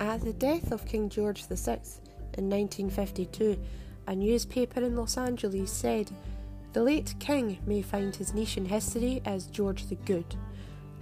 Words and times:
At 0.00 0.20
the 0.20 0.32
death 0.32 0.70
of 0.70 0.86
King 0.86 1.08
George 1.08 1.44
VI 1.46 1.80
in 2.36 2.48
1952, 2.48 3.58
a 4.06 4.14
newspaper 4.14 4.80
in 4.80 4.94
Los 4.94 5.18
Angeles 5.18 5.72
said, 5.72 6.08
The 6.72 6.84
late 6.84 7.16
king 7.18 7.58
may 7.66 7.82
find 7.82 8.14
his 8.14 8.32
niche 8.32 8.56
in 8.56 8.66
history 8.66 9.20
as 9.24 9.46
George 9.46 9.88
the 9.88 9.96
Good, 9.96 10.36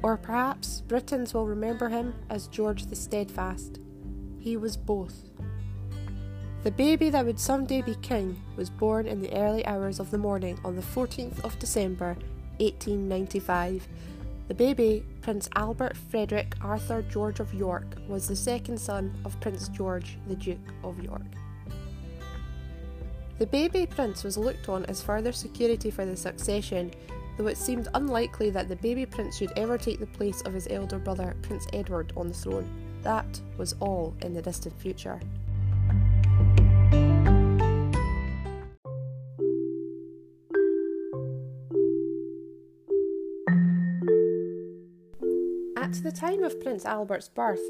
or 0.03 0.17
perhaps 0.17 0.81
Britons 0.81 1.35
will 1.35 1.47
remember 1.47 1.91
him 1.91 2.15
as 2.31 2.49
George 2.49 2.87
the 2.87 2.97
Steadfast. 2.97 3.81
He 4.39 4.57
was 4.57 4.79
both. 4.79 5.25
The 6.63 6.71
baby 6.71 7.11
that 7.11 7.27
would 7.27 7.39
someday 7.39 7.83
be 7.83 7.97
king 7.97 8.43
was 8.57 8.71
born 8.71 9.07
in 9.07 9.21
the 9.21 9.33
early 9.37 9.65
hours 9.67 10.01
of 10.01 10.11
the 10.11 10.19
morning 10.19 10.59
on 10.65 10.75
the 10.75 10.83
14th 10.83 11.45
of 11.45 11.59
December 11.59 12.17
1895. 12.61 13.87
The 14.49 14.55
baby, 14.55 15.05
Prince 15.23 15.49
Albert 15.57 15.97
Frederick 15.97 16.55
Arthur 16.61 17.03
George 17.03 17.41
of 17.41 17.53
York, 17.53 17.97
was 18.07 18.29
the 18.29 18.37
second 18.37 18.79
son 18.79 19.13
of 19.25 19.39
Prince 19.41 19.69
George, 19.69 20.19
the 20.29 20.37
Duke 20.37 20.59
of 20.85 21.03
York. 21.03 21.27
The 23.39 23.47
baby 23.47 23.87
prince 23.87 24.23
was 24.23 24.39
looked 24.39 24.69
on 24.69 24.87
as 24.87 25.03
further 25.03 25.33
security 25.33 25.91
for 25.91 26.07
the 26.07 26.17
succession, 26.17 26.93
though 27.37 27.49
it 27.49 27.59
seemed 27.59 27.89
unlikely 27.95 28.51
that 28.51 28.69
the 28.69 28.77
baby 28.77 29.05
prince 29.05 29.37
should 29.37 29.53
ever 29.57 29.77
take 29.77 29.99
the 29.99 30.07
place 30.07 30.41
of 30.43 30.55
his 30.55 30.69
elder 30.71 30.99
brother, 30.99 31.35
Prince 31.43 31.67
Edward, 31.73 32.13
on 32.17 32.29
the 32.29 32.35
throne. 32.35 32.71
That 33.03 33.41
was 33.59 33.75
all 33.81 34.15
in 34.23 34.33
the 34.33 34.43
distant 34.43 34.79
future. 34.81 35.21
At 45.97 46.03
the 46.03 46.13
time 46.13 46.45
of 46.45 46.61
Prince 46.61 46.85
Albert's 46.85 47.31
birth, 47.31 47.63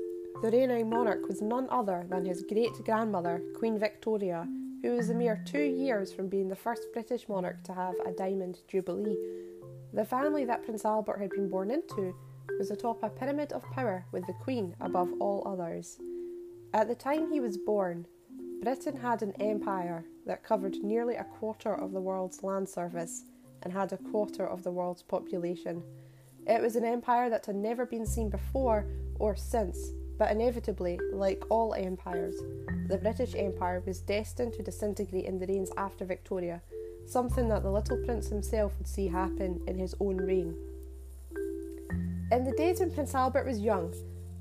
the 0.42 0.50
reigning 0.50 0.90
monarch 0.90 1.28
was 1.28 1.40
none 1.40 1.68
other 1.70 2.06
than 2.10 2.24
his 2.24 2.42
great 2.42 2.72
grandmother, 2.84 3.40
Queen 3.56 3.78
Victoria, 3.78 4.48
who 4.82 4.96
was 4.96 5.08
a 5.10 5.14
mere 5.14 5.42
two 5.46 5.62
years 5.62 6.12
from 6.12 6.28
being 6.28 6.48
the 6.48 6.56
first 6.56 6.92
British 6.92 7.28
monarch 7.28 7.62
to 7.62 7.72
have 7.72 7.94
a 8.04 8.10
diamond 8.10 8.58
jubilee. 8.66 9.16
The 9.92 10.04
family 10.04 10.44
that 10.44 10.64
Prince 10.64 10.84
Albert 10.84 11.18
had 11.18 11.30
been 11.30 11.48
born 11.48 11.70
into 11.70 12.14
was 12.58 12.72
atop 12.72 13.04
a 13.04 13.10
pyramid 13.10 13.52
of 13.52 13.62
power 13.70 14.04
with 14.10 14.26
the 14.26 14.34
Queen 14.42 14.74
above 14.80 15.08
all 15.20 15.46
others. 15.46 15.98
At 16.74 16.88
the 16.88 16.96
time 16.96 17.30
he 17.30 17.38
was 17.38 17.56
born, 17.56 18.06
Britain 18.60 18.96
had 18.96 19.22
an 19.22 19.40
empire 19.40 20.04
that 20.26 20.42
covered 20.42 20.82
nearly 20.82 21.14
a 21.14 21.24
quarter 21.24 21.72
of 21.72 21.92
the 21.92 22.00
world's 22.00 22.42
land 22.42 22.68
surface 22.68 23.24
and 23.62 23.72
had 23.72 23.92
a 23.92 23.98
quarter 24.10 24.46
of 24.46 24.64
the 24.64 24.72
world's 24.72 25.02
population. 25.02 25.84
It 26.46 26.62
was 26.62 26.76
an 26.76 26.84
empire 26.84 27.28
that 27.30 27.46
had 27.46 27.56
never 27.56 27.84
been 27.84 28.06
seen 28.06 28.30
before 28.30 28.86
or 29.18 29.34
since, 29.34 29.90
but 30.16 30.30
inevitably, 30.30 30.98
like 31.12 31.42
all 31.50 31.74
empires, 31.74 32.36
the 32.88 32.98
British 32.98 33.34
Empire 33.34 33.82
was 33.84 34.00
destined 34.00 34.52
to 34.54 34.62
disintegrate 34.62 35.24
in 35.24 35.38
the 35.38 35.46
reigns 35.46 35.72
after 35.76 36.04
Victoria, 36.04 36.62
something 37.04 37.48
that 37.48 37.64
the 37.64 37.70
little 37.70 37.96
prince 38.04 38.28
himself 38.28 38.78
would 38.78 38.86
see 38.86 39.08
happen 39.08 39.60
in 39.66 39.76
his 39.76 39.94
own 39.98 40.18
reign. 40.18 40.54
In 42.30 42.44
the 42.44 42.54
days 42.56 42.78
when 42.78 42.92
Prince 42.92 43.14
Albert 43.14 43.46
was 43.46 43.58
young, 43.58 43.92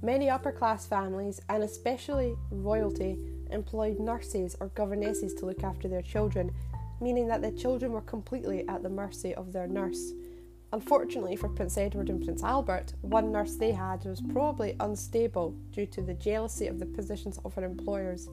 many 0.03 0.29
upper 0.29 0.51
class 0.51 0.85
families, 0.85 1.41
and 1.49 1.63
especially 1.63 2.35
royalty, 2.51 3.17
employed 3.49 3.99
nurses 3.99 4.55
or 4.59 4.67
governesses 4.69 5.33
to 5.35 5.45
look 5.45 5.63
after 5.63 5.87
their 5.87 6.01
children, 6.01 6.51
meaning 7.01 7.27
that 7.27 7.41
the 7.41 7.51
children 7.51 7.91
were 7.91 8.01
completely 8.01 8.67
at 8.67 8.83
the 8.83 8.89
mercy 8.89 9.33
of 9.33 9.51
their 9.53 9.67
nurse. 9.67 10.13
Unfortunately 10.75 11.37
for 11.37 11.47
Prince 11.47 11.77
Edward 11.77 12.09
and 12.09 12.21
Prince 12.21 12.43
Albert, 12.43 12.95
one 12.99 13.31
nurse 13.31 13.55
they 13.55 13.71
had 13.71 14.03
was 14.03 14.19
probably 14.19 14.75
unstable 14.81 15.55
due 15.71 15.85
to 15.85 16.01
the 16.01 16.13
jealousy 16.15 16.67
of 16.67 16.79
the 16.79 16.85
positions 16.85 17.39
of 17.45 17.53
her 17.53 17.63
employers. 17.63 18.27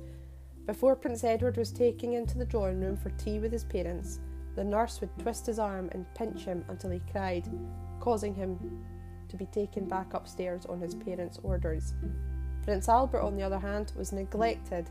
Before 0.66 0.96
Prince 0.96 1.22
Edward 1.22 1.56
was 1.56 1.70
taken 1.70 2.12
into 2.12 2.36
the 2.36 2.44
drawing 2.44 2.80
room 2.80 2.96
for 2.96 3.10
tea 3.10 3.38
with 3.38 3.52
his 3.52 3.62
parents, 3.62 4.18
the 4.56 4.64
nurse 4.64 5.00
would 5.00 5.16
twist 5.20 5.46
his 5.46 5.60
arm 5.60 5.88
and 5.92 6.12
pinch 6.16 6.40
him 6.40 6.64
until 6.66 6.90
he 6.90 7.00
cried, 7.12 7.48
causing 8.00 8.34
him 8.34 8.58
to 9.28 9.36
be 9.36 9.46
taken 9.46 9.86
back 9.86 10.12
upstairs 10.12 10.66
on 10.66 10.80
his 10.80 10.96
parents' 10.96 11.38
orders. 11.44 11.94
Prince 12.64 12.88
Albert, 12.88 13.22
on 13.22 13.36
the 13.36 13.44
other 13.44 13.60
hand, 13.60 13.92
was 13.96 14.10
neglected 14.10 14.90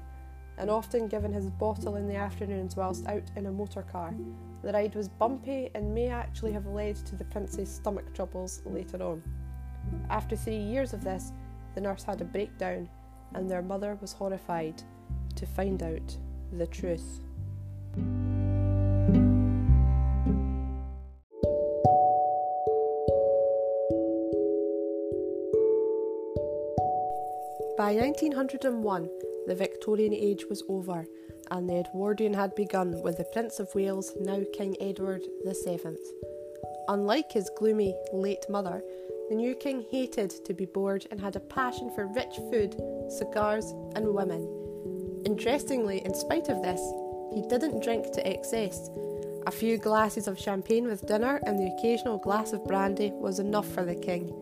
and 0.57 0.69
often 0.69 1.09
given 1.09 1.33
his 1.33 1.49
bottle 1.49 1.97
in 1.97 2.07
the 2.07 2.15
afternoons 2.15 2.77
whilst 2.77 3.05
out 3.07 3.29
in 3.35 3.47
a 3.47 3.51
motor 3.51 3.81
car. 3.81 4.15
The 4.63 4.71
ride 4.71 4.93
was 4.95 5.09
bumpy 5.09 5.71
and 5.73 5.93
may 5.93 6.09
actually 6.09 6.51
have 6.51 6.67
led 6.67 6.95
to 7.07 7.15
the 7.15 7.25
prince's 7.25 7.69
stomach 7.69 8.13
troubles 8.13 8.61
later 8.65 9.01
on. 9.01 9.23
After 10.09 10.35
three 10.35 10.57
years 10.57 10.93
of 10.93 11.03
this, 11.03 11.33
the 11.73 11.81
nurse 11.81 12.03
had 12.03 12.21
a 12.21 12.25
breakdown, 12.25 12.87
and 13.33 13.49
their 13.49 13.63
mother 13.63 13.97
was 14.01 14.13
horrified 14.13 14.83
to 15.35 15.45
find 15.45 15.81
out 15.81 16.17
the 16.53 16.67
truth. 16.67 17.23
By 27.77 27.95
1901, 27.95 29.09
the 29.47 29.55
Victorian 29.55 30.13
age 30.13 30.45
was 30.47 30.61
over, 30.69 31.07
and 31.49 31.69
the 31.69 31.79
Edwardian 31.79 32.33
had 32.33 32.53
begun 32.55 33.01
with 33.01 33.17
the 33.17 33.23
Prince 33.23 33.59
of 33.59 33.73
Wales, 33.73 34.13
now 34.19 34.41
King 34.53 34.75
Edward 34.79 35.23
VII. 35.45 35.97
Unlike 36.87 37.31
his 37.31 37.49
gloomy 37.57 37.95
late 38.13 38.45
mother, 38.49 38.83
the 39.29 39.35
new 39.35 39.55
king 39.55 39.85
hated 39.89 40.29
to 40.45 40.53
be 40.53 40.65
bored 40.65 41.07
and 41.09 41.19
had 41.19 41.35
a 41.35 41.39
passion 41.39 41.89
for 41.95 42.07
rich 42.07 42.35
food, 42.51 42.75
cigars, 43.09 43.73
and 43.95 44.13
women. 44.13 44.45
Interestingly, 45.25 46.03
in 46.05 46.13
spite 46.13 46.49
of 46.49 46.61
this, 46.61 46.81
he 47.33 47.41
didn't 47.47 47.83
drink 47.83 48.11
to 48.11 48.27
excess. 48.27 48.89
A 49.47 49.51
few 49.51 49.77
glasses 49.77 50.27
of 50.27 50.39
champagne 50.39 50.85
with 50.85 51.07
dinner 51.07 51.39
and 51.45 51.57
the 51.57 51.73
occasional 51.77 52.17
glass 52.17 52.53
of 52.53 52.65
brandy 52.65 53.11
was 53.11 53.39
enough 53.39 53.67
for 53.67 53.85
the 53.85 53.95
king. 53.95 54.33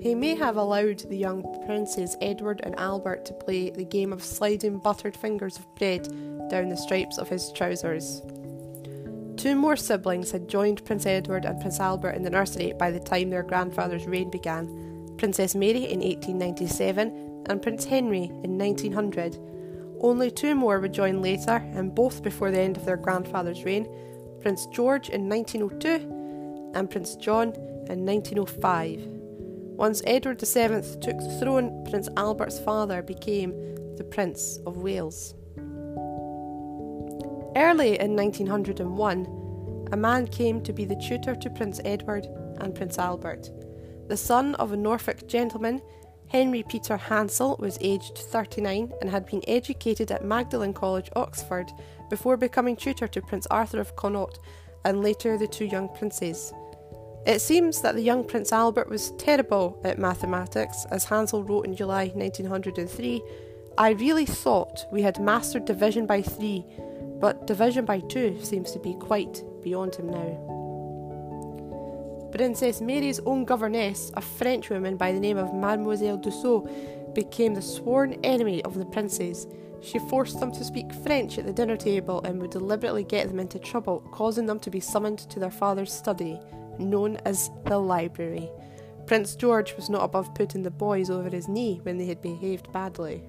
He 0.00 0.14
may 0.14 0.34
have 0.34 0.56
allowed 0.56 1.00
the 1.00 1.16
young 1.16 1.42
princes 1.66 2.16
Edward 2.22 2.62
and 2.64 2.78
Albert 2.78 3.26
to 3.26 3.34
play 3.34 3.68
the 3.68 3.84
game 3.84 4.12
of 4.12 4.24
sliding 4.24 4.78
buttered 4.78 5.14
fingers 5.14 5.58
of 5.58 5.74
bread 5.74 6.08
down 6.50 6.68
the 6.68 6.76
stripes 6.76 7.16
of 7.16 7.28
his 7.28 7.50
trousers. 7.52 8.20
Two 9.36 9.54
more 9.54 9.76
siblings 9.76 10.30
had 10.30 10.48
joined 10.48 10.84
Prince 10.84 11.06
Edward 11.06 11.46
and 11.46 11.58
Prince 11.60 11.80
Albert 11.80 12.10
in 12.10 12.22
the 12.22 12.28
nursery 12.28 12.74
by 12.78 12.90
the 12.90 13.00
time 13.00 13.30
their 13.30 13.42
grandfather's 13.42 14.06
reign 14.06 14.30
began 14.30 15.14
Princess 15.16 15.54
Mary 15.54 15.84
in 15.84 16.00
1897 16.00 17.44
and 17.48 17.62
Prince 17.62 17.86
Henry 17.86 18.24
in 18.44 18.58
1900. 18.58 19.38
Only 20.00 20.30
two 20.30 20.54
more 20.54 20.80
would 20.80 20.92
join 20.92 21.22
later, 21.22 21.56
and 21.74 21.94
both 21.94 22.22
before 22.22 22.50
the 22.50 22.60
end 22.60 22.76
of 22.76 22.84
their 22.84 22.96
grandfather's 22.96 23.64
reign 23.64 23.88
Prince 24.40 24.66
George 24.66 25.08
in 25.08 25.28
1902 25.28 26.72
and 26.74 26.90
Prince 26.90 27.16
John 27.16 27.54
in 27.88 28.04
1905. 28.04 29.00
Once 29.76 30.02
Edward 30.06 30.40
VII 30.40 30.82
took 31.00 31.18
the 31.18 31.38
throne, 31.40 31.84
Prince 31.90 32.08
Albert's 32.16 32.58
father 32.60 33.02
became 33.02 33.52
the 33.96 34.04
Prince 34.04 34.58
of 34.66 34.78
Wales. 34.78 35.34
Early 37.56 37.98
in 37.98 38.14
1901, 38.14 39.88
a 39.90 39.96
man 39.96 40.26
came 40.28 40.62
to 40.62 40.72
be 40.72 40.84
the 40.84 40.94
tutor 40.96 41.34
to 41.34 41.50
Prince 41.50 41.80
Edward 41.84 42.26
and 42.58 42.74
Prince 42.74 42.96
Albert. 42.96 43.50
The 44.06 44.16
son 44.16 44.54
of 44.56 44.72
a 44.72 44.76
Norfolk 44.76 45.26
gentleman, 45.26 45.82
Henry 46.28 46.62
Peter 46.62 46.96
Hansell 46.96 47.58
was 47.58 47.76
aged 47.80 48.18
39 48.18 48.92
and 49.00 49.10
had 49.10 49.26
been 49.26 49.42
educated 49.48 50.12
at 50.12 50.24
Magdalen 50.24 50.72
College, 50.72 51.10
Oxford, 51.16 51.72
before 52.08 52.36
becoming 52.36 52.76
tutor 52.76 53.08
to 53.08 53.20
Prince 53.20 53.48
Arthur 53.50 53.80
of 53.80 53.96
Connaught 53.96 54.38
and 54.84 55.02
later 55.02 55.36
the 55.36 55.48
two 55.48 55.64
young 55.64 55.88
princes. 55.88 56.52
It 57.26 57.40
seems 57.40 57.82
that 57.82 57.96
the 57.96 58.02
young 58.02 58.24
Prince 58.24 58.52
Albert 58.52 58.88
was 58.88 59.10
terrible 59.18 59.80
at 59.84 59.98
mathematics, 59.98 60.86
as 60.92 61.04
Hansell 61.04 61.48
wrote 61.48 61.66
in 61.66 61.74
July 61.74 62.12
1903. 62.14 63.22
I 63.76 63.90
really 63.90 64.24
thought 64.24 64.86
we 64.92 65.02
had 65.02 65.20
mastered 65.20 65.64
division 65.64 66.06
by 66.06 66.22
three, 66.22 66.64
but 67.20 67.46
division 67.46 67.84
by 67.84 68.00
two 68.00 68.42
seems 68.42 68.72
to 68.72 68.78
be 68.78 68.94
quite 68.94 69.44
beyond 69.62 69.94
him 69.94 70.08
now. 70.10 70.46
Princess 72.32 72.80
Mary's 72.80 73.20
own 73.20 73.44
governess, 73.44 74.10
a 74.14 74.20
Frenchwoman 74.20 74.96
by 74.96 75.12
the 75.12 75.20
name 75.20 75.36
of 75.36 75.52
Mademoiselle 75.52 76.16
Dussau, 76.16 76.66
became 77.12 77.54
the 77.54 77.62
sworn 77.62 78.14
enemy 78.24 78.62
of 78.64 78.76
the 78.76 78.84
princes. 78.86 79.46
She 79.82 79.98
forced 79.98 80.38
them 80.38 80.52
to 80.52 80.64
speak 80.64 80.92
French 80.92 81.38
at 81.38 81.46
the 81.46 81.52
dinner 81.52 81.76
table 81.76 82.20
and 82.22 82.40
would 82.40 82.50
deliberately 82.50 83.04
get 83.04 83.28
them 83.28 83.40
into 83.40 83.58
trouble, 83.58 84.00
causing 84.12 84.46
them 84.46 84.60
to 84.60 84.70
be 84.70 84.80
summoned 84.80 85.18
to 85.30 85.38
their 85.40 85.50
father's 85.50 85.92
study 85.92 86.38
known 86.78 87.16
as 87.24 87.50
the 87.66 87.78
library. 87.78 88.50
Prince 89.06 89.34
George 89.34 89.74
was 89.76 89.90
not 89.90 90.04
above 90.04 90.34
putting 90.34 90.62
the 90.62 90.70
boys 90.70 91.10
over 91.10 91.28
his 91.28 91.48
knee 91.48 91.80
when 91.82 91.98
they 91.98 92.06
had 92.06 92.22
behaved 92.22 92.72
badly. 92.72 93.22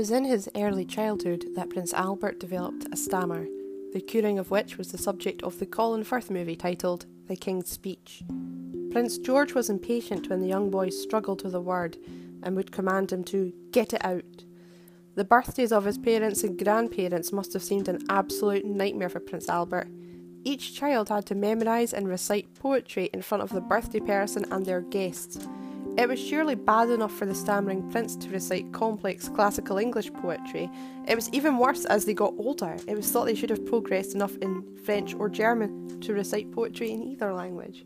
Was 0.00 0.10
in 0.10 0.24
his 0.24 0.48
early 0.56 0.86
childhood 0.86 1.44
that 1.54 1.68
Prince 1.68 1.92
Albert 1.92 2.40
developed 2.40 2.86
a 2.90 2.96
stammer. 2.96 3.46
the 3.92 4.00
curing 4.00 4.38
of 4.38 4.50
which 4.50 4.78
was 4.78 4.90
the 4.90 4.96
subject 4.96 5.42
of 5.42 5.58
the 5.58 5.66
Colin 5.66 6.04
Firth 6.04 6.30
movie 6.30 6.56
titled 6.56 7.04
The 7.28 7.36
King's 7.36 7.68
Speech. 7.68 8.22
Prince 8.92 9.18
George 9.18 9.52
was 9.52 9.68
impatient 9.68 10.30
when 10.30 10.40
the 10.40 10.48
young 10.48 10.70
boy 10.70 10.88
struggled 10.88 11.44
with 11.44 11.54
a 11.54 11.60
word 11.60 11.98
and 12.42 12.56
would 12.56 12.72
command 12.72 13.12
him 13.12 13.24
to 13.24 13.52
get 13.72 13.92
it 13.92 14.02
out. 14.02 14.44
The 15.16 15.24
birthdays 15.24 15.70
of 15.70 15.84
his 15.84 15.98
parents 15.98 16.44
and 16.44 16.58
grandparents 16.58 17.30
must 17.30 17.52
have 17.52 17.62
seemed 17.62 17.88
an 17.88 18.02
absolute 18.08 18.64
nightmare 18.64 19.10
for 19.10 19.20
Prince 19.20 19.50
Albert. 19.50 19.88
Each 20.44 20.74
child 20.74 21.10
had 21.10 21.26
to 21.26 21.34
memorise 21.34 21.92
and 21.92 22.08
recite 22.08 22.54
poetry 22.54 23.10
in 23.12 23.20
front 23.20 23.42
of 23.42 23.50
the 23.50 23.60
birthday 23.60 24.00
person 24.00 24.46
and 24.50 24.64
their 24.64 24.80
guests. 24.80 25.46
It 25.98 26.08
was 26.08 26.18
surely 26.18 26.54
bad 26.54 26.88
enough 26.88 27.12
for 27.12 27.26
the 27.26 27.34
stammering 27.34 27.90
prince 27.90 28.16
to 28.16 28.30
recite 28.30 28.72
complex 28.72 29.28
classical 29.28 29.76
English 29.78 30.12
poetry. 30.14 30.70
It 31.06 31.14
was 31.14 31.28
even 31.30 31.58
worse 31.58 31.84
as 31.84 32.04
they 32.04 32.14
got 32.14 32.34
older. 32.38 32.76
It 32.86 32.96
was 32.96 33.10
thought 33.10 33.26
they 33.26 33.34
should 33.34 33.50
have 33.50 33.66
progressed 33.66 34.14
enough 34.14 34.36
in 34.38 34.64
French 34.84 35.14
or 35.14 35.28
German 35.28 36.00
to 36.00 36.14
recite 36.14 36.52
poetry 36.52 36.92
in 36.92 37.02
either 37.02 37.32
language. 37.34 37.84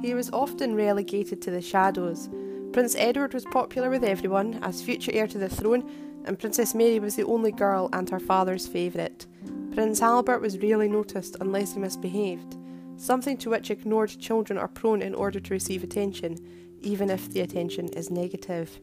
He 0.00 0.14
was 0.14 0.30
often 0.30 0.74
relegated 0.74 1.42
to 1.42 1.50
the 1.50 1.60
shadows. 1.60 2.30
Prince 2.72 2.94
Edward 2.96 3.34
was 3.34 3.44
popular 3.46 3.90
with 3.90 4.04
everyone 4.04 4.60
as 4.62 4.82
future 4.82 5.12
heir 5.12 5.26
to 5.26 5.38
the 5.38 5.48
throne, 5.48 5.90
and 6.24 6.38
Princess 6.38 6.74
Mary 6.74 7.00
was 7.00 7.16
the 7.16 7.24
only 7.24 7.50
girl 7.50 7.90
and 7.92 8.08
her 8.08 8.20
father's 8.20 8.66
favourite. 8.66 9.26
Prince 9.74 10.00
Albert 10.00 10.40
was 10.40 10.58
rarely 10.58 10.88
noticed 10.88 11.36
unless 11.40 11.74
he 11.74 11.80
misbehaved, 11.80 12.56
something 12.96 13.36
to 13.38 13.50
which 13.50 13.70
ignored 13.70 14.16
children 14.20 14.58
are 14.58 14.68
prone 14.68 15.02
in 15.02 15.14
order 15.14 15.40
to 15.40 15.54
receive 15.54 15.82
attention 15.82 16.38
even 16.80 17.10
if 17.10 17.30
the 17.30 17.40
attention 17.40 17.88
is 17.90 18.10
negative. 18.10 18.80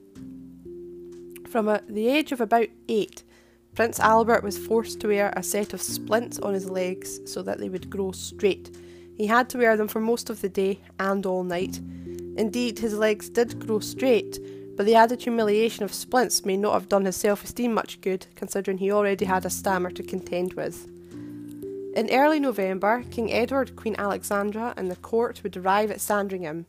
From 1.48 1.68
a, 1.68 1.82
the 1.88 2.08
age 2.08 2.32
of 2.32 2.42
about 2.42 2.68
eight, 2.90 3.24
Prince 3.76 4.00
Albert 4.00 4.44
was 4.44 4.58
forced 4.58 5.00
to 5.02 5.08
wear 5.08 5.32
a 5.36 5.44
set 5.44 5.74
of 5.74 5.82
splints 5.82 6.40
on 6.40 6.54
his 6.54 6.70
legs 6.70 7.20
so 7.32 7.42
that 7.44 7.60
they 7.60 7.70
would 7.70 7.90
grow 7.90 8.12
straight. 8.12 8.76
He 9.16 9.28
had 9.28 9.50
to 9.50 9.58
wear 9.58 9.78
them 9.78 9.88
for 9.88 10.00
most 10.00 10.30
of 10.30 10.42
the 10.42 10.50
day 10.50 10.80
and 11.00 11.26
all 11.26 11.44
night. 11.44 11.80
Indeed, 12.38 12.80
his 12.80 12.98
legs 12.98 13.30
did 13.30 13.66
grow 13.66 13.80
straight, 13.80 14.40
but 14.76 14.86
the 14.86 14.96
added 14.96 15.22
humiliation 15.24 15.84
of 15.84 15.94
splints 15.94 16.46
may 16.46 16.58
not 16.58 16.74
have 16.74 16.90
done 16.90 17.06
his 17.06 17.16
self 17.16 17.44
esteem 17.44 17.74
much 17.74 18.02
good, 18.02 18.28
considering 18.36 18.78
he 18.78 18.92
already 18.92 19.26
had 19.26 19.46
a 19.46 19.50
stammer 19.50 19.90
to 19.92 20.04
contend 20.04 20.54
with. 20.54 20.88
In 21.96 22.10
early 22.12 22.40
November, 22.40 23.04
King 23.10 23.34
Edward, 23.34 23.76
Queen 23.76 23.96
Alexandra, 23.98 24.76
and 24.78 24.92
the 24.92 24.98
court 24.98 25.42
would 25.42 25.58
arrive 25.58 25.90
at 25.90 26.00
Sandringham, 26.00 26.68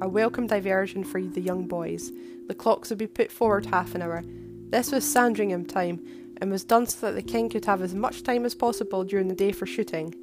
a 0.00 0.08
welcome 0.08 0.46
diversion 0.46 1.02
for 1.02 1.20
the 1.20 1.40
young 1.40 1.66
boys. 1.66 2.12
The 2.46 2.54
clocks 2.54 2.90
would 2.90 2.98
be 2.98 3.06
put 3.06 3.32
forward 3.32 3.66
half 3.66 3.94
an 3.94 4.02
hour. 4.02 4.22
This 4.70 4.92
was 4.92 5.04
Sandringham 5.04 5.64
time, 5.64 6.04
and 6.40 6.50
was 6.50 6.64
done 6.64 6.86
so 6.86 7.06
that 7.06 7.14
the 7.14 7.32
king 7.32 7.48
could 7.48 7.64
have 7.64 7.82
as 7.82 7.94
much 7.94 8.22
time 8.22 8.44
as 8.44 8.54
possible 8.54 9.02
during 9.02 9.28
the 9.28 9.34
day 9.34 9.50
for 9.50 9.66
shooting. 9.66 10.14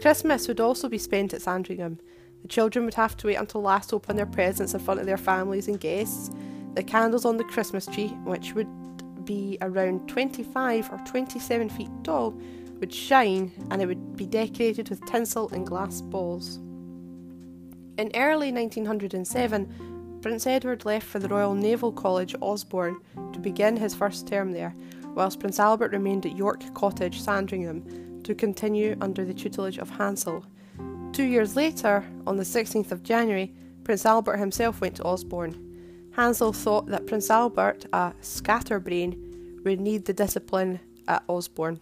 Christmas 0.00 0.46
would 0.46 0.60
also 0.60 0.88
be 0.88 0.98
spent 0.98 1.34
at 1.34 1.42
Sandringham. 1.42 1.98
The 2.42 2.48
children 2.48 2.84
would 2.84 2.94
have 2.94 3.16
to 3.16 3.26
wait 3.26 3.36
until 3.36 3.62
last 3.62 3.90
to 3.90 3.96
open 3.96 4.16
their 4.16 4.26
presents 4.26 4.74
in 4.74 4.80
front 4.80 5.00
of 5.00 5.06
their 5.06 5.16
families 5.16 5.66
and 5.66 5.80
guests. 5.80 6.30
The 6.74 6.84
candles 6.84 7.24
on 7.24 7.36
the 7.36 7.44
Christmas 7.44 7.86
tree, 7.86 8.08
which 8.24 8.54
would 8.54 8.68
be 9.24 9.58
around 9.60 10.08
25 10.08 10.92
or 10.92 10.98
27 10.98 11.68
feet 11.70 11.90
tall, 12.04 12.40
would 12.78 12.94
shine 12.94 13.50
and 13.72 13.82
it 13.82 13.86
would 13.86 14.16
be 14.16 14.26
decorated 14.26 14.88
with 14.88 15.04
tinsel 15.06 15.48
and 15.50 15.66
glass 15.66 16.00
balls. 16.00 16.60
In 17.98 18.12
early 18.14 18.52
1907, 18.52 20.20
Prince 20.22 20.46
Edward 20.46 20.84
left 20.84 21.04
for 21.04 21.18
the 21.18 21.26
Royal 21.26 21.52
Naval 21.52 21.90
College, 21.90 22.32
Osborne, 22.40 23.00
to 23.32 23.40
begin 23.40 23.76
his 23.76 23.92
first 23.92 24.28
term 24.28 24.52
there, 24.52 24.72
whilst 25.16 25.40
Prince 25.40 25.58
Albert 25.58 25.90
remained 25.90 26.24
at 26.24 26.36
York 26.36 26.62
Cottage, 26.74 27.20
Sandringham, 27.20 28.22
to 28.22 28.36
continue 28.36 28.96
under 29.00 29.24
the 29.24 29.34
tutelage 29.34 29.78
of 29.78 29.90
Hansell. 29.90 30.44
Two 31.12 31.24
years 31.24 31.56
later, 31.56 32.04
on 32.24 32.36
the 32.36 32.44
16th 32.44 32.92
of 32.92 33.02
January, 33.02 33.52
Prince 33.82 34.06
Albert 34.06 34.36
himself 34.36 34.80
went 34.80 34.94
to 34.96 35.04
Osborne. 35.04 36.10
Hansell 36.16 36.54
thought 36.54 36.86
that 36.86 37.08
Prince 37.08 37.30
Albert, 37.30 37.86
a 37.92 38.12
scatterbrain, 38.20 39.60
would 39.64 39.80
need 39.80 40.04
the 40.04 40.12
discipline 40.12 40.78
at 41.08 41.24
Osborne. 41.26 41.80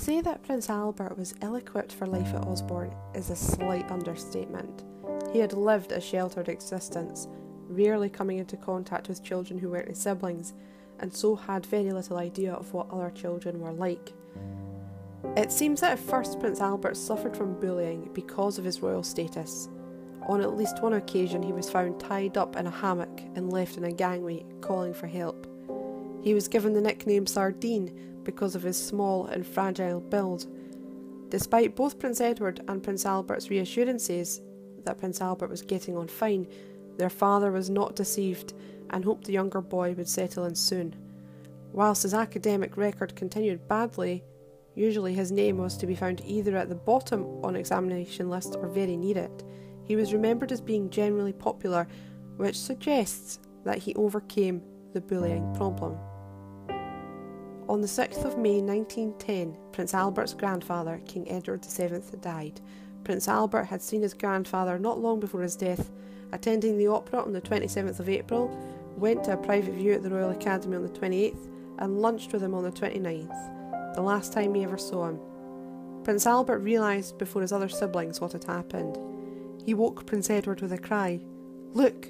Say 0.00 0.22
that 0.22 0.42
Prince 0.42 0.70
Albert 0.70 1.18
was 1.18 1.34
ill 1.42 1.56
equipped 1.56 1.92
for 1.92 2.06
life 2.06 2.32
at 2.32 2.46
Osborne 2.46 2.94
is 3.14 3.28
a 3.28 3.36
slight 3.36 3.90
understatement. 3.90 4.82
He 5.30 5.40
had 5.40 5.52
lived 5.52 5.92
a 5.92 6.00
sheltered 6.00 6.48
existence, 6.48 7.28
rarely 7.68 8.08
coming 8.08 8.38
into 8.38 8.56
contact 8.56 9.08
with 9.08 9.22
children 9.22 9.58
who 9.58 9.68
weren't 9.68 9.90
his 9.90 9.98
siblings, 9.98 10.54
and 11.00 11.14
so 11.14 11.36
had 11.36 11.66
very 11.66 11.92
little 11.92 12.16
idea 12.16 12.54
of 12.54 12.72
what 12.72 12.90
other 12.90 13.10
children 13.10 13.60
were 13.60 13.72
like. 13.72 14.14
It 15.36 15.52
seems 15.52 15.82
that 15.82 15.92
at 15.92 15.98
first 15.98 16.40
Prince 16.40 16.62
Albert 16.62 16.96
suffered 16.96 17.36
from 17.36 17.60
bullying 17.60 18.08
because 18.14 18.56
of 18.56 18.64
his 18.64 18.80
royal 18.80 19.02
status. 19.02 19.68
On 20.28 20.40
at 20.40 20.56
least 20.56 20.82
one 20.82 20.94
occasion, 20.94 21.42
he 21.42 21.52
was 21.52 21.68
found 21.68 22.00
tied 22.00 22.38
up 22.38 22.56
in 22.56 22.66
a 22.66 22.70
hammock 22.70 23.20
and 23.34 23.52
left 23.52 23.76
in 23.76 23.84
a 23.84 23.92
gangway, 23.92 24.46
calling 24.62 24.94
for 24.94 25.08
help. 25.08 25.46
He 26.22 26.32
was 26.32 26.48
given 26.48 26.72
the 26.72 26.80
nickname 26.80 27.26
Sardine 27.26 28.09
because 28.24 28.54
of 28.54 28.62
his 28.62 28.76
small 28.76 29.26
and 29.26 29.46
fragile 29.46 30.00
build. 30.00 30.46
Despite 31.28 31.76
both 31.76 31.98
Prince 31.98 32.20
Edward 32.20 32.60
and 32.68 32.82
Prince 32.82 33.06
Albert's 33.06 33.50
reassurances 33.50 34.40
that 34.84 34.98
Prince 34.98 35.20
Albert 35.20 35.48
was 35.48 35.62
getting 35.62 35.96
on 35.96 36.08
fine, 36.08 36.46
their 36.96 37.10
father 37.10 37.52
was 37.52 37.70
not 37.70 37.96
deceived 37.96 38.52
and 38.90 39.04
hoped 39.04 39.24
the 39.24 39.32
younger 39.32 39.60
boy 39.60 39.92
would 39.92 40.08
settle 40.08 40.44
in 40.44 40.54
soon. 40.54 40.94
Whilst 41.72 42.02
his 42.02 42.14
academic 42.14 42.76
record 42.76 43.14
continued 43.14 43.68
badly, 43.68 44.24
usually 44.74 45.14
his 45.14 45.30
name 45.30 45.58
was 45.58 45.76
to 45.76 45.86
be 45.86 45.94
found 45.94 46.20
either 46.24 46.56
at 46.56 46.68
the 46.68 46.74
bottom 46.74 47.24
on 47.44 47.54
examination 47.54 48.28
lists 48.28 48.56
or 48.56 48.66
very 48.68 48.96
near 48.96 49.18
it. 49.18 49.44
He 49.84 49.96
was 49.96 50.12
remembered 50.12 50.52
as 50.52 50.60
being 50.60 50.90
generally 50.90 51.32
popular, 51.32 51.86
which 52.36 52.58
suggests 52.58 53.38
that 53.64 53.78
he 53.78 53.94
overcame 53.94 54.62
the 54.92 55.00
bullying 55.00 55.54
problem. 55.54 55.96
On 57.70 57.80
the 57.80 57.86
6th 57.86 58.24
of 58.24 58.36
May 58.36 58.60
1910, 58.60 59.56
Prince 59.70 59.94
Albert's 59.94 60.34
grandfather, 60.34 61.00
King 61.06 61.30
Edward 61.30 61.64
VII, 61.64 62.02
died. 62.20 62.60
Prince 63.04 63.28
Albert 63.28 63.66
had 63.66 63.80
seen 63.80 64.02
his 64.02 64.12
grandfather 64.12 64.76
not 64.76 64.98
long 64.98 65.20
before 65.20 65.42
his 65.42 65.54
death, 65.54 65.88
attending 66.32 66.76
the 66.76 66.88
opera 66.88 67.22
on 67.22 67.32
the 67.32 67.40
27th 67.40 68.00
of 68.00 68.08
April, 68.08 68.48
went 68.96 69.22
to 69.22 69.34
a 69.34 69.36
private 69.36 69.74
view 69.74 69.92
at 69.92 70.02
the 70.02 70.10
Royal 70.10 70.30
Academy 70.30 70.74
on 70.74 70.82
the 70.82 70.88
28th, 70.88 71.46
and 71.78 72.02
lunched 72.02 72.32
with 72.32 72.42
him 72.42 72.54
on 72.54 72.64
the 72.64 72.72
29th, 72.72 73.94
the 73.94 74.02
last 74.02 74.32
time 74.32 74.52
he 74.52 74.64
ever 74.64 74.76
saw 74.76 75.06
him. 75.06 75.20
Prince 76.02 76.26
Albert 76.26 76.58
realised 76.58 77.18
before 77.18 77.42
his 77.42 77.52
other 77.52 77.68
siblings 77.68 78.20
what 78.20 78.32
had 78.32 78.42
happened. 78.42 78.98
He 79.64 79.74
woke 79.74 80.06
Prince 80.06 80.28
Edward 80.28 80.60
with 80.60 80.72
a 80.72 80.78
cry 80.78 81.20
Look! 81.72 82.08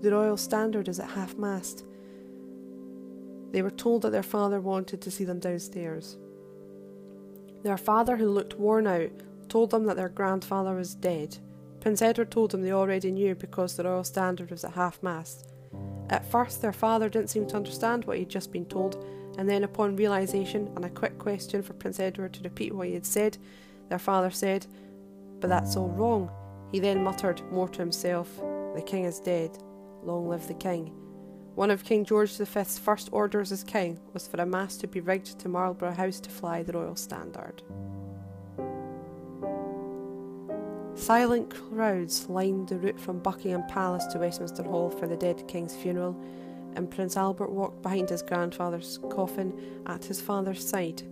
The 0.00 0.12
Royal 0.12 0.38
Standard 0.38 0.88
is 0.88 0.98
at 0.98 1.10
half 1.10 1.36
mast. 1.36 1.84
They 3.50 3.62
were 3.62 3.70
told 3.70 4.02
that 4.02 4.10
their 4.10 4.22
father 4.22 4.60
wanted 4.60 5.00
to 5.00 5.10
see 5.10 5.24
them 5.24 5.40
downstairs. 5.40 6.16
Their 7.62 7.78
father, 7.78 8.16
who 8.16 8.28
looked 8.28 8.58
worn 8.58 8.86
out, 8.86 9.10
told 9.48 9.70
them 9.70 9.84
that 9.86 9.96
their 9.96 10.08
grandfather 10.08 10.74
was 10.74 10.94
dead. 10.94 11.38
Prince 11.80 12.02
Edward 12.02 12.30
told 12.30 12.50
them 12.50 12.62
they 12.62 12.72
already 12.72 13.10
knew 13.10 13.34
because 13.34 13.76
the 13.76 13.84
Royal 13.84 14.04
Standard 14.04 14.50
was 14.50 14.64
at 14.64 14.72
half 14.72 15.02
mast. 15.02 15.48
At 16.10 16.30
first, 16.30 16.60
their 16.60 16.72
father 16.72 17.08
didn't 17.08 17.30
seem 17.30 17.46
to 17.48 17.56
understand 17.56 18.04
what 18.04 18.18
he'd 18.18 18.28
just 18.28 18.52
been 18.52 18.66
told, 18.66 19.04
and 19.38 19.48
then, 19.48 19.64
upon 19.64 19.96
realization 19.96 20.70
and 20.74 20.84
a 20.84 20.90
quick 20.90 21.18
question 21.18 21.62
for 21.62 21.74
Prince 21.74 22.00
Edward 22.00 22.34
to 22.34 22.42
repeat 22.42 22.74
what 22.74 22.88
he 22.88 22.94
had 22.94 23.06
said, 23.06 23.38
their 23.88 23.98
father 23.98 24.30
said, 24.30 24.66
But 25.40 25.48
that's 25.48 25.76
all 25.76 25.88
wrong. 25.88 26.30
He 26.72 26.80
then 26.80 27.04
muttered 27.04 27.40
more 27.52 27.68
to 27.68 27.78
himself, 27.78 28.36
The 28.74 28.82
king 28.84 29.04
is 29.04 29.20
dead. 29.20 29.56
Long 30.02 30.28
live 30.28 30.46
the 30.46 30.54
king. 30.54 30.92
One 31.58 31.72
of 31.72 31.82
King 31.82 32.04
George 32.04 32.36
V's 32.36 32.78
first 32.78 33.08
orders 33.10 33.50
as 33.50 33.64
king 33.64 33.98
was 34.12 34.28
for 34.28 34.40
a 34.40 34.46
mast 34.46 34.80
to 34.80 34.86
be 34.86 35.00
rigged 35.00 35.40
to 35.40 35.48
Marlborough 35.48 35.90
House 35.90 36.20
to 36.20 36.30
fly 36.30 36.62
the 36.62 36.72
royal 36.72 36.94
standard. 36.94 37.64
Silent 40.94 41.52
crowds 41.52 42.28
lined 42.28 42.68
the 42.68 42.78
route 42.78 43.00
from 43.00 43.18
Buckingham 43.18 43.66
Palace 43.66 44.06
to 44.12 44.20
Westminster 44.20 44.62
Hall 44.62 44.88
for 44.88 45.08
the 45.08 45.16
dead 45.16 45.48
king's 45.48 45.74
funeral, 45.74 46.16
and 46.76 46.88
Prince 46.88 47.16
Albert 47.16 47.50
walked 47.50 47.82
behind 47.82 48.08
his 48.08 48.22
grandfather's 48.22 49.00
coffin 49.10 49.52
at 49.86 50.04
his 50.04 50.20
father's 50.20 50.64
side. 50.64 51.02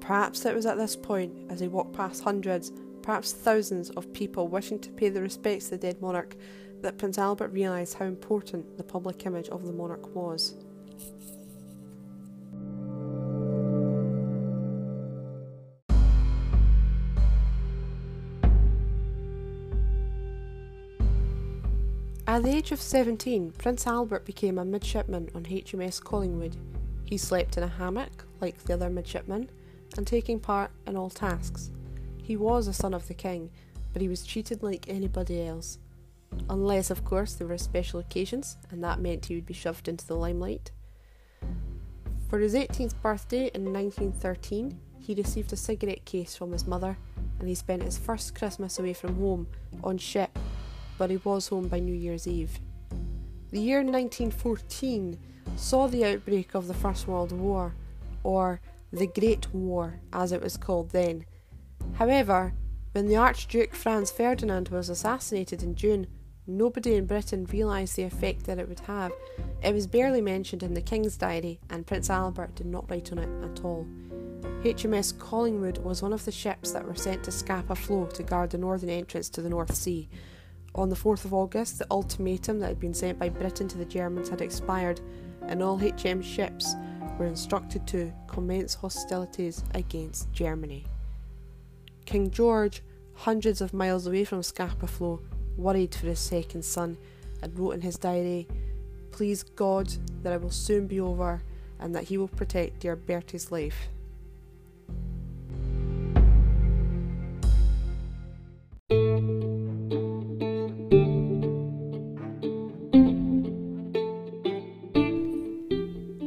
Perhaps 0.00 0.44
it 0.44 0.54
was 0.54 0.66
at 0.66 0.76
this 0.76 0.96
point, 0.96 1.32
as 1.48 1.60
he 1.60 1.68
walked 1.68 1.96
past 1.96 2.22
hundreds, 2.22 2.72
perhaps 3.00 3.32
thousands 3.32 3.88
of 3.88 4.12
people 4.12 4.48
wishing 4.48 4.78
to 4.80 4.90
pay 4.90 5.08
their 5.08 5.22
respects 5.22 5.64
to 5.64 5.70
the 5.70 5.78
dead 5.78 6.02
monarch, 6.02 6.36
that 6.82 6.98
Prince 6.98 7.18
Albert 7.18 7.48
realised 7.48 7.94
how 7.94 8.04
important 8.04 8.76
the 8.76 8.84
public 8.84 9.26
image 9.26 9.48
of 9.48 9.66
the 9.66 9.72
monarch 9.72 10.14
was. 10.14 10.54
At 22.26 22.42
the 22.42 22.54
age 22.54 22.72
of 22.72 22.80
17, 22.80 23.52
Prince 23.52 23.86
Albert 23.86 24.24
became 24.24 24.58
a 24.58 24.64
midshipman 24.64 25.30
on 25.34 25.44
HMS 25.44 26.00
Collingwood. 26.00 26.56
He 27.04 27.16
slept 27.16 27.56
in 27.56 27.62
a 27.62 27.68
hammock, 27.68 28.26
like 28.40 28.62
the 28.62 28.74
other 28.74 28.90
midshipmen, 28.90 29.50
and 29.96 30.06
taking 30.06 30.38
part 30.38 30.70
in 30.86 30.94
all 30.94 31.10
tasks. 31.10 31.70
He 32.22 32.36
was 32.36 32.68
a 32.68 32.72
son 32.74 32.92
of 32.92 33.08
the 33.08 33.14
king, 33.14 33.50
but 33.92 34.02
he 34.02 34.08
was 34.08 34.26
treated 34.26 34.62
like 34.62 34.84
anybody 34.88 35.44
else. 35.44 35.78
Unless, 36.50 36.90
of 36.90 37.04
course, 37.04 37.34
there 37.34 37.46
were 37.46 37.58
special 37.58 38.00
occasions, 38.00 38.56
and 38.70 38.82
that 38.82 39.00
meant 39.00 39.26
he 39.26 39.34
would 39.34 39.46
be 39.46 39.54
shoved 39.54 39.88
into 39.88 40.06
the 40.06 40.16
limelight. 40.16 40.70
For 42.28 42.38
his 42.38 42.54
18th 42.54 43.00
birthday 43.02 43.50
in 43.54 43.72
1913, 43.72 44.78
he 45.00 45.14
received 45.14 45.52
a 45.52 45.56
cigarette 45.56 46.04
case 46.04 46.36
from 46.36 46.52
his 46.52 46.66
mother, 46.66 46.98
and 47.38 47.48
he 47.48 47.54
spent 47.54 47.82
his 47.82 47.98
first 47.98 48.34
Christmas 48.34 48.78
away 48.78 48.92
from 48.92 49.16
home 49.16 49.46
on 49.82 49.98
ship 49.98 50.38
but 50.98 51.10
he 51.10 51.16
was 51.18 51.48
home 51.48 51.68
by 51.68 51.78
New 51.78 51.94
Year's 51.94 52.26
Eve. 52.26 52.58
The 53.50 53.60
year 53.60 53.78
1914 53.78 55.18
saw 55.56 55.86
the 55.86 56.04
outbreak 56.04 56.54
of 56.54 56.66
the 56.66 56.74
First 56.74 57.06
World 57.06 57.32
War, 57.32 57.74
or 58.24 58.60
the 58.92 59.06
Great 59.06 59.54
War 59.54 60.00
as 60.12 60.32
it 60.32 60.42
was 60.42 60.56
called 60.56 60.90
then. 60.90 61.24
However, 61.94 62.52
when 62.92 63.06
the 63.06 63.16
Archduke 63.16 63.74
Franz 63.74 64.10
Ferdinand 64.10 64.68
was 64.68 64.88
assassinated 64.88 65.62
in 65.62 65.76
June, 65.76 66.08
nobody 66.48 66.94
in 66.94 67.06
Britain 67.06 67.46
realised 67.52 67.96
the 67.96 68.02
effect 68.02 68.44
that 68.44 68.58
it 68.58 68.68
would 68.68 68.80
have. 68.80 69.12
It 69.62 69.74
was 69.74 69.86
barely 69.86 70.20
mentioned 70.20 70.62
in 70.62 70.74
the 70.74 70.80
King's 70.80 71.16
diary, 71.16 71.60
and 71.70 71.86
Prince 71.86 72.10
Albert 72.10 72.56
did 72.56 72.66
not 72.66 72.90
write 72.90 73.12
on 73.12 73.18
it 73.18 73.44
at 73.44 73.64
all. 73.64 73.86
HMS 74.62 75.16
Collingwood 75.18 75.78
was 75.78 76.02
one 76.02 76.12
of 76.12 76.24
the 76.24 76.32
ships 76.32 76.72
that 76.72 76.84
were 76.84 76.94
sent 76.94 77.22
to 77.24 77.30
Scapa 77.30 77.76
Flow 77.76 78.06
to 78.06 78.22
guard 78.22 78.50
the 78.50 78.58
northern 78.58 78.90
entrance 78.90 79.28
to 79.30 79.42
the 79.42 79.50
North 79.50 79.74
Sea. 79.74 80.08
On 80.74 80.88
the 80.88 80.96
4th 80.96 81.24
of 81.24 81.34
August, 81.34 81.78
the 81.78 81.86
ultimatum 81.90 82.58
that 82.60 82.68
had 82.68 82.80
been 82.80 82.94
sent 82.94 83.18
by 83.18 83.28
Britain 83.28 83.68
to 83.68 83.78
the 83.78 83.84
Germans 83.84 84.28
had 84.28 84.40
expired, 84.40 85.00
and 85.46 85.62
all 85.62 85.78
HM 85.78 86.22
ships 86.22 86.74
were 87.18 87.26
instructed 87.26 87.86
to 87.88 88.12
commence 88.26 88.74
hostilities 88.74 89.62
against 89.74 90.32
Germany. 90.32 90.86
King 92.04 92.30
George, 92.30 92.82
hundreds 93.14 93.60
of 93.60 93.74
miles 93.74 94.06
away 94.06 94.24
from 94.24 94.42
Scapa 94.42 94.86
Flow, 94.86 95.20
worried 95.58 95.94
for 95.94 96.06
his 96.06 96.20
second 96.20 96.64
son 96.64 96.96
and 97.42 97.58
wrote 97.58 97.72
in 97.72 97.80
his 97.82 97.98
diary, 97.98 98.46
Please 99.10 99.42
God 99.42 99.92
that 100.22 100.32
it 100.32 100.40
will 100.40 100.50
soon 100.50 100.86
be 100.86 101.00
over 101.00 101.42
and 101.80 101.94
that 101.94 102.04
he 102.04 102.16
will 102.16 102.28
protect 102.28 102.80
dear 102.80 102.96
Bertie's 102.96 103.50
life. 103.50 103.88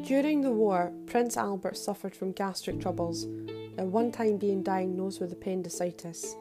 During 0.05 0.41
the 0.41 0.51
war, 0.51 0.91
Prince 1.05 1.37
Albert 1.37 1.77
suffered 1.77 2.13
from 2.13 2.33
gastric 2.33 2.81
troubles, 2.81 3.25
at 3.77 3.85
one 3.87 4.11
time 4.11 4.37
being 4.37 4.61
diagnosed 4.61 5.21
with 5.21 5.31
appendicitis. 5.31 6.35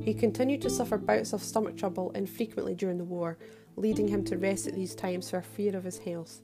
He 0.00 0.14
continued 0.14 0.62
to 0.62 0.70
suffer 0.70 0.98
bouts 0.98 1.32
of 1.32 1.42
stomach 1.42 1.76
trouble 1.76 2.10
infrequently 2.12 2.74
during 2.74 2.98
the 2.98 3.04
war, 3.04 3.38
leading 3.76 4.08
him 4.08 4.24
to 4.24 4.38
rest 4.38 4.66
at 4.66 4.74
these 4.74 4.94
times 4.94 5.30
for 5.30 5.42
fear 5.42 5.76
of 5.76 5.84
his 5.84 5.98
health, 5.98 6.42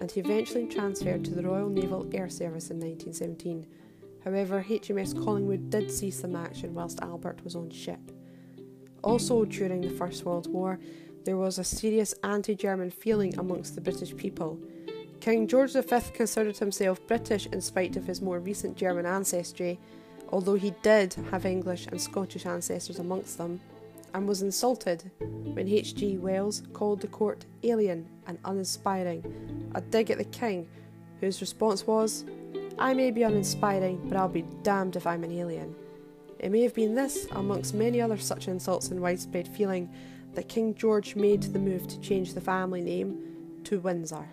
and 0.00 0.10
he 0.10 0.20
eventually 0.20 0.66
transferred 0.66 1.24
to 1.24 1.34
the 1.34 1.42
Royal 1.42 1.68
Naval 1.68 2.08
Air 2.12 2.28
Service 2.28 2.70
in 2.70 2.78
1917. 2.78 3.66
However, 4.24 4.64
HMS 4.68 5.14
Collingwood 5.22 5.70
did 5.70 5.90
see 5.90 6.10
some 6.10 6.36
action 6.36 6.74
whilst 6.74 7.00
Albert 7.00 7.42
was 7.44 7.56
on 7.56 7.70
ship. 7.70 8.00
Also, 9.02 9.44
during 9.44 9.80
the 9.80 9.90
First 9.90 10.24
World 10.24 10.52
War, 10.52 10.78
there 11.24 11.36
was 11.36 11.58
a 11.58 11.64
serious 11.64 12.14
anti 12.22 12.54
German 12.54 12.90
feeling 12.90 13.38
amongst 13.38 13.74
the 13.74 13.80
British 13.80 14.16
people. 14.16 14.58
King 15.20 15.46
George 15.46 15.72
V 15.72 16.00
considered 16.14 16.56
himself 16.56 17.06
British 17.06 17.46
in 17.46 17.60
spite 17.60 17.96
of 17.96 18.06
his 18.06 18.22
more 18.22 18.40
recent 18.40 18.76
German 18.76 19.04
ancestry, 19.04 19.78
although 20.30 20.54
he 20.54 20.74
did 20.82 21.14
have 21.30 21.46
English 21.46 21.86
and 21.86 22.00
Scottish 22.00 22.46
ancestors 22.46 22.98
amongst 22.98 23.38
them, 23.38 23.60
and 24.14 24.26
was 24.26 24.42
insulted 24.42 25.10
when 25.18 25.68
H.G. 25.68 26.18
Wells 26.18 26.62
called 26.72 27.00
the 27.00 27.06
court 27.06 27.46
alien 27.62 28.08
and 28.26 28.38
uninspiring, 28.44 29.70
a 29.74 29.80
dig 29.80 30.10
at 30.10 30.18
the 30.18 30.24
king, 30.24 30.68
whose 31.20 31.40
response 31.40 31.86
was, 31.86 32.24
I 32.78 32.94
may 32.94 33.10
be 33.10 33.22
uninspiring, 33.22 34.08
but 34.08 34.16
I'll 34.16 34.28
be 34.28 34.46
damned 34.62 34.96
if 34.96 35.06
I'm 35.06 35.22
an 35.22 35.32
alien. 35.32 35.74
It 36.38 36.50
may 36.50 36.62
have 36.62 36.74
been 36.74 36.94
this, 36.94 37.26
amongst 37.32 37.74
many 37.74 38.00
other 38.00 38.16
such 38.16 38.48
insults 38.48 38.88
and 38.88 39.00
widespread 39.00 39.46
feeling, 39.46 39.92
that 40.34 40.48
King 40.48 40.74
George 40.74 41.14
made 41.14 41.42
the 41.42 41.58
move 41.58 41.86
to 41.88 42.00
change 42.00 42.32
the 42.32 42.40
family 42.40 42.80
name 42.80 43.60
to 43.64 43.80
Windsor. 43.80 44.26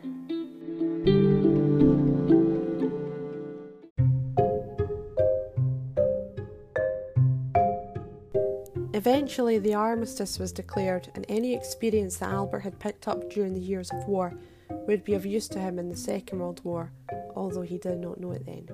Eventually, 8.97 9.59
the 9.59 9.75
armistice 9.75 10.39
was 10.39 10.51
declared, 10.51 11.11
and 11.13 11.23
any 11.29 11.53
experience 11.53 12.17
that 12.17 12.31
Albert 12.31 12.61
had 12.61 12.79
picked 12.79 13.07
up 13.07 13.29
during 13.29 13.53
the 13.53 13.59
years 13.59 13.91
of 13.91 14.07
war 14.07 14.33
would 14.71 15.03
be 15.03 15.13
of 15.13 15.23
use 15.23 15.47
to 15.49 15.59
him 15.59 15.77
in 15.77 15.87
the 15.87 15.95
Second 15.95 16.39
World 16.39 16.61
War, 16.63 16.91
although 17.35 17.61
he 17.61 17.77
did 17.77 17.99
not 17.99 18.19
know 18.19 18.31
it 18.31 18.47
then. 18.47 18.67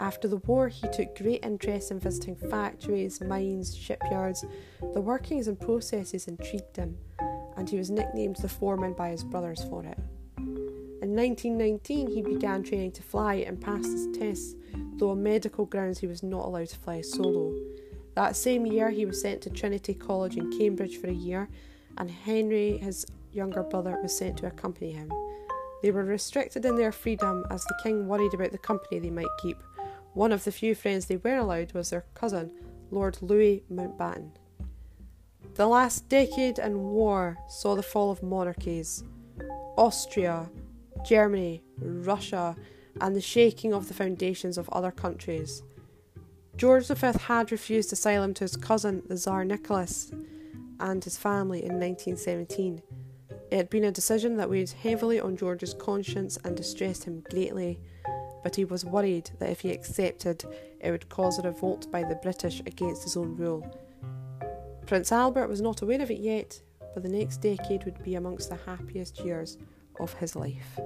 After 0.00 0.26
the 0.26 0.38
war, 0.38 0.66
he 0.66 0.88
took 0.88 1.16
great 1.16 1.44
interest 1.44 1.92
in 1.92 2.00
visiting 2.00 2.34
factories, 2.34 3.20
mines, 3.20 3.76
shipyards. 3.76 4.44
The 4.92 5.00
workings 5.00 5.46
and 5.46 5.60
processes 5.60 6.26
intrigued 6.26 6.76
him, 6.76 6.98
and 7.56 7.70
he 7.70 7.76
was 7.76 7.92
nicknamed 7.92 8.38
the 8.38 8.48
foreman 8.48 8.94
by 8.94 9.10
his 9.10 9.22
brothers 9.22 9.62
for 9.70 9.84
it. 9.84 9.98
In 10.36 11.14
1919, 11.14 12.10
he 12.10 12.22
began 12.22 12.64
training 12.64 12.90
to 12.90 13.04
fly 13.04 13.34
and 13.34 13.60
passed 13.60 13.92
his 13.92 14.08
tests, 14.18 14.56
though 14.96 15.10
on 15.10 15.22
medical 15.22 15.64
grounds 15.64 16.00
he 16.00 16.08
was 16.08 16.24
not 16.24 16.44
allowed 16.44 16.70
to 16.70 16.76
fly 16.76 17.02
solo. 17.02 17.54
That 18.14 18.36
same 18.36 18.64
year, 18.64 18.90
he 18.90 19.06
was 19.06 19.20
sent 19.20 19.42
to 19.42 19.50
Trinity 19.50 19.94
College 19.94 20.36
in 20.36 20.56
Cambridge 20.56 20.98
for 20.98 21.08
a 21.08 21.12
year, 21.12 21.48
and 21.98 22.10
Henry, 22.10 22.78
his 22.78 23.06
younger 23.32 23.62
brother, 23.62 23.98
was 24.02 24.16
sent 24.16 24.38
to 24.38 24.46
accompany 24.46 24.92
him. 24.92 25.12
They 25.82 25.90
were 25.90 26.04
restricted 26.04 26.64
in 26.64 26.76
their 26.76 26.92
freedom 26.92 27.44
as 27.50 27.64
the 27.64 27.78
king 27.82 28.06
worried 28.06 28.32
about 28.32 28.52
the 28.52 28.58
company 28.58 29.00
they 29.00 29.10
might 29.10 29.26
keep. 29.42 29.58
One 30.14 30.32
of 30.32 30.44
the 30.44 30.52
few 30.52 30.74
friends 30.74 31.06
they 31.06 31.16
were 31.16 31.36
allowed 31.36 31.72
was 31.72 31.90
their 31.90 32.04
cousin, 32.14 32.52
Lord 32.90 33.18
Louis 33.20 33.64
Mountbatten. 33.70 34.30
The 35.54 35.66
last 35.66 36.08
decade 36.08 36.58
in 36.58 36.80
war 36.80 37.36
saw 37.48 37.74
the 37.74 37.82
fall 37.82 38.10
of 38.10 38.22
monarchies. 38.22 39.04
Austria, 39.76 40.48
Germany, 41.04 41.62
Russia, 41.78 42.56
and 43.00 43.14
the 43.14 43.20
shaking 43.20 43.74
of 43.74 43.88
the 43.88 43.94
foundations 43.94 44.56
of 44.56 44.68
other 44.70 44.90
countries. 44.90 45.62
George 46.56 46.86
V 46.86 47.06
had 47.18 47.50
refused 47.50 47.92
asylum 47.92 48.32
to 48.34 48.44
his 48.44 48.56
cousin, 48.56 49.02
the 49.08 49.16
Tsar 49.16 49.44
Nicholas, 49.44 50.12
and 50.78 51.02
his 51.02 51.16
family 51.16 51.64
in 51.64 51.80
1917. 51.80 52.80
It 53.50 53.56
had 53.56 53.70
been 53.70 53.84
a 53.84 53.90
decision 53.90 54.36
that 54.36 54.48
weighed 54.48 54.70
heavily 54.70 55.18
on 55.18 55.36
George's 55.36 55.74
conscience 55.74 56.38
and 56.44 56.56
distressed 56.56 57.04
him 57.04 57.24
greatly, 57.30 57.80
but 58.42 58.54
he 58.54 58.64
was 58.64 58.84
worried 58.84 59.30
that 59.40 59.50
if 59.50 59.60
he 59.60 59.72
accepted, 59.72 60.44
it 60.80 60.90
would 60.90 61.08
cause 61.08 61.38
a 61.38 61.42
revolt 61.42 61.90
by 61.90 62.04
the 62.04 62.16
British 62.16 62.60
against 62.60 63.02
his 63.02 63.16
own 63.16 63.36
rule. 63.36 63.66
Prince 64.86 65.10
Albert 65.10 65.48
was 65.48 65.60
not 65.60 65.82
aware 65.82 66.02
of 66.02 66.10
it 66.10 66.20
yet, 66.20 66.60
but 66.92 67.02
the 67.02 67.08
next 67.08 67.38
decade 67.38 67.84
would 67.84 68.02
be 68.04 68.14
amongst 68.14 68.48
the 68.48 68.58
happiest 68.66 69.20
years 69.20 69.58
of 69.98 70.12
his 70.14 70.36
life. 70.36 70.78